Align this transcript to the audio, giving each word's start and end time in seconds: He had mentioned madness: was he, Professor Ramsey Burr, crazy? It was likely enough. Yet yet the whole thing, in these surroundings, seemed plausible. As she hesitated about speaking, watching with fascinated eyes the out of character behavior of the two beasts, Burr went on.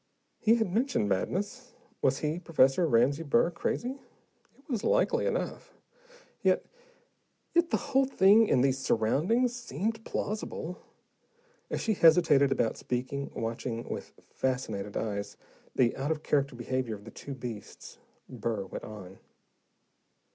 He 0.39 0.55
had 0.55 0.73
mentioned 0.73 1.07
madness: 1.07 1.73
was 2.01 2.17
he, 2.17 2.39
Professor 2.39 2.87
Ramsey 2.87 3.21
Burr, 3.21 3.51
crazy? 3.51 3.99
It 4.57 4.67
was 4.67 4.83
likely 4.83 5.27
enough. 5.27 5.75
Yet 6.41 6.65
yet 7.53 7.69
the 7.69 7.77
whole 7.77 8.05
thing, 8.07 8.47
in 8.47 8.61
these 8.61 8.79
surroundings, 8.79 9.55
seemed 9.55 10.03
plausible. 10.03 10.81
As 11.69 11.81
she 11.81 11.93
hesitated 11.93 12.51
about 12.51 12.77
speaking, 12.77 13.29
watching 13.35 13.87
with 13.89 14.11
fascinated 14.33 14.97
eyes 14.97 15.37
the 15.75 15.95
out 15.95 16.09
of 16.09 16.23
character 16.23 16.55
behavior 16.55 16.95
of 16.95 17.05
the 17.05 17.11
two 17.11 17.35
beasts, 17.35 17.99
Burr 18.27 18.65
went 18.65 18.83
on. 18.83 19.19